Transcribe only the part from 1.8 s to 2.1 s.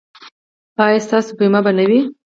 وي؟